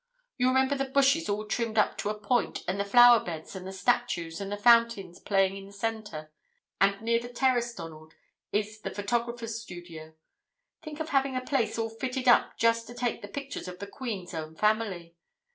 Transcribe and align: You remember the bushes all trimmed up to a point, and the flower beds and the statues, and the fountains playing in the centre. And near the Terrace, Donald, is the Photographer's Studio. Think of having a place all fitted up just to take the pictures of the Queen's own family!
You 0.39 0.47
remember 0.47 0.73
the 0.73 0.85
bushes 0.85 1.29
all 1.29 1.45
trimmed 1.45 1.77
up 1.77 1.95
to 1.99 2.09
a 2.09 2.19
point, 2.19 2.63
and 2.67 2.79
the 2.79 2.83
flower 2.85 3.23
beds 3.23 3.55
and 3.55 3.67
the 3.67 3.71
statues, 3.71 4.41
and 4.41 4.51
the 4.51 4.57
fountains 4.57 5.19
playing 5.19 5.55
in 5.55 5.67
the 5.67 5.71
centre. 5.71 6.31
And 6.79 6.99
near 7.03 7.19
the 7.19 7.29
Terrace, 7.29 7.71
Donald, 7.75 8.15
is 8.51 8.81
the 8.81 8.89
Photographer's 8.89 9.61
Studio. 9.61 10.15
Think 10.81 10.99
of 11.01 11.09
having 11.09 11.35
a 11.35 11.41
place 11.45 11.77
all 11.77 11.91
fitted 11.91 12.27
up 12.27 12.57
just 12.57 12.87
to 12.87 12.95
take 12.95 13.21
the 13.21 13.27
pictures 13.27 13.67
of 13.67 13.77
the 13.77 13.85
Queen's 13.85 14.33
own 14.33 14.55
family! 14.55 15.13